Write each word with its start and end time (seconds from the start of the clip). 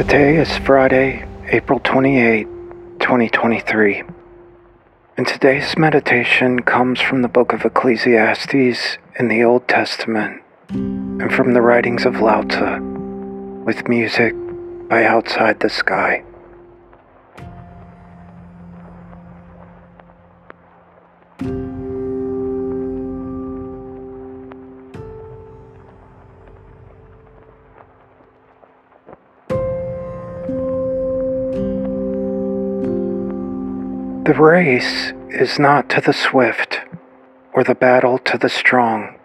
Today 0.00 0.38
is 0.38 0.56
Friday, 0.56 1.26
April 1.48 1.78
28, 1.78 2.44
2023. 3.00 4.02
And 5.18 5.26
today's 5.26 5.76
meditation 5.76 6.62
comes 6.62 7.02
from 7.02 7.20
the 7.20 7.28
book 7.28 7.52
of 7.52 7.66
Ecclesiastes 7.66 8.96
in 9.18 9.28
the 9.28 9.44
Old 9.44 9.68
Testament 9.68 10.42
and 10.70 11.30
from 11.30 11.52
the 11.52 11.60
writings 11.60 12.06
of 12.06 12.22
Lao 12.22 12.40
Tzu 12.40 12.80
with 13.66 13.88
music 13.88 14.32
by 14.88 15.04
Outside 15.04 15.60
the 15.60 15.68
Sky. 15.68 16.24
The 34.30 34.36
race 34.36 35.12
is 35.30 35.58
not 35.58 35.88
to 35.88 36.00
the 36.00 36.12
swift, 36.12 36.78
or 37.52 37.64
the 37.64 37.74
battle 37.74 38.16
to 38.18 38.38
the 38.38 38.48
strong. 38.48 39.18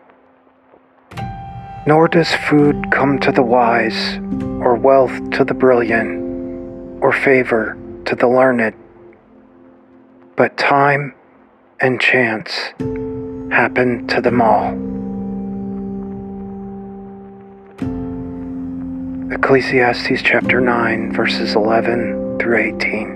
Nor 1.86 2.08
does 2.08 2.34
food 2.34 2.90
come 2.90 3.20
to 3.20 3.32
the 3.32 3.44
wise, 3.44 4.18
or 4.64 4.74
wealth 4.74 5.30
to 5.34 5.44
the 5.44 5.54
brilliant, 5.54 7.04
or 7.04 7.12
favor 7.12 7.78
to 8.06 8.16
the 8.16 8.28
learned. 8.28 8.74
But 10.36 10.58
time 10.58 11.14
and 11.80 12.02
chance 12.02 12.74
happen 13.54 14.08
to 14.08 14.22
them 14.22 14.42
all. 14.42 14.74
Ecclesiastes 19.32 20.24
chapter 20.24 20.60
9, 20.60 21.14
verses 21.14 21.54
11 21.54 22.40
through 22.40 22.58
18. 22.58 23.15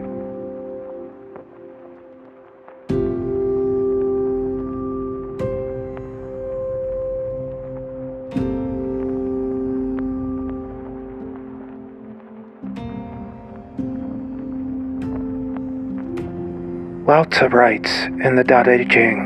Lao 17.10 17.24
Tzu 17.24 17.48
writes 17.48 18.04
in 18.04 18.36
the 18.36 18.44
Tao 18.44 18.62
Te 18.62 18.86
Ching 18.86 19.18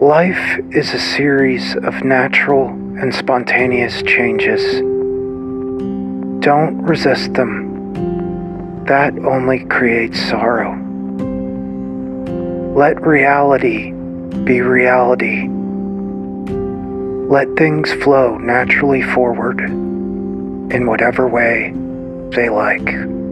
Life 0.00 0.58
is 0.72 0.92
a 0.92 0.98
series 0.98 1.76
of 1.76 2.02
natural 2.02 2.70
and 2.70 3.14
spontaneous 3.14 4.02
changes. 4.02 4.60
Don't 6.42 6.82
resist 6.82 7.34
them. 7.34 8.84
That 8.86 9.16
only 9.20 9.64
creates 9.66 10.20
sorrow. 10.28 10.72
Let 12.74 13.00
reality 13.06 13.92
be 14.42 14.60
reality. 14.60 15.46
Let 17.30 17.54
things 17.56 17.92
flow 18.02 18.38
naturally 18.38 19.02
forward 19.02 19.60
in 19.60 20.86
whatever 20.88 21.28
way 21.28 21.72
they 22.30 22.48
like. 22.48 23.23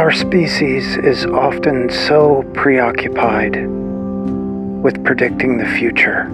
Our 0.00 0.12
species 0.12 0.96
is 0.96 1.26
often 1.26 1.90
so 1.90 2.42
preoccupied 2.54 3.54
with 4.82 5.04
predicting 5.04 5.58
the 5.58 5.66
future, 5.66 6.24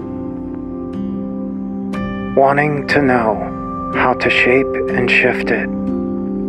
wanting 2.33 2.87
to 2.87 3.01
know 3.01 3.91
how 3.93 4.13
to 4.13 4.29
shape 4.29 4.73
and 4.91 5.11
shift 5.11 5.51
it 5.51 5.67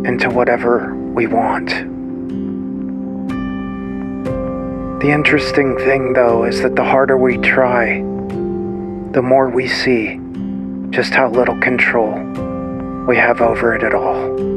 into 0.07 0.29
whatever 0.29 0.95
we 0.95 1.27
want. 1.27 1.67
The 5.01 5.11
interesting 5.11 5.75
thing, 5.75 6.13
though, 6.13 6.45
is 6.45 6.61
that 6.61 6.77
the 6.77 6.85
harder 6.85 7.17
we 7.17 7.37
try, 7.39 7.97
the 9.11 9.21
more 9.21 9.49
we 9.49 9.67
see 9.67 10.21
just 10.91 11.13
how 11.13 11.29
little 11.29 11.59
control 11.59 12.13
we 13.05 13.17
have 13.17 13.41
over 13.41 13.75
it 13.75 13.83
at 13.83 13.93
all. 13.93 14.48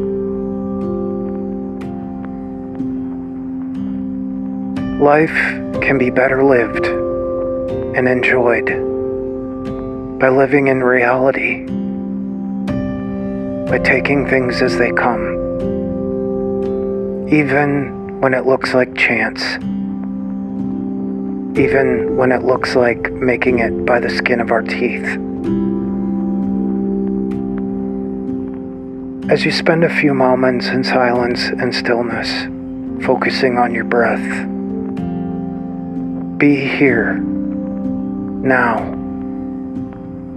Life 5.02 5.34
can 5.82 5.98
be 5.98 6.10
better 6.10 6.44
lived 6.44 6.86
and 6.86 8.08
enjoyed 8.08 8.66
by 10.20 10.28
living 10.28 10.68
in 10.68 10.80
reality, 10.80 11.66
by 13.68 13.80
taking 13.80 14.28
things 14.28 14.62
as 14.62 14.78
they 14.78 14.92
come, 14.92 15.24
even 17.28 18.20
when 18.20 18.32
it 18.32 18.46
looks 18.46 18.74
like 18.74 18.94
chance, 18.94 19.42
even 21.58 22.16
when 22.16 22.30
it 22.30 22.44
looks 22.44 22.76
like 22.76 23.10
making 23.10 23.58
it 23.58 23.84
by 23.84 23.98
the 23.98 24.08
skin 24.08 24.38
of 24.38 24.52
our 24.52 24.62
teeth. 24.62 25.18
As 29.32 29.44
you 29.44 29.50
spend 29.50 29.82
a 29.82 29.92
few 29.92 30.14
moments 30.14 30.68
in 30.68 30.84
silence 30.84 31.46
and 31.46 31.74
stillness, 31.74 32.44
focusing 33.04 33.58
on 33.58 33.74
your 33.74 33.82
breath, 33.82 34.51
be 36.42 36.56
here, 36.56 37.14
now, 38.42 38.82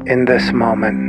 in 0.06 0.26
this 0.26 0.52
moment, 0.52 1.00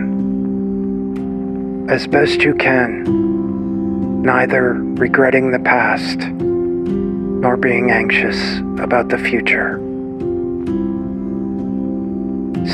as 1.90 2.06
best 2.06 2.40
you 2.40 2.54
can, 2.54 4.22
neither 4.22 4.72
regretting 4.72 5.50
the 5.50 5.58
past 5.58 6.16
nor 6.20 7.58
being 7.58 7.90
anxious 7.90 8.56
about 8.80 9.10
the 9.10 9.18
future. 9.18 9.76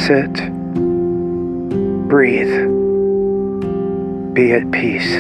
Sit, 0.07 0.33
breathe, 2.09 2.55
be 4.33 4.53
at 4.53 4.71
peace. 4.71 5.17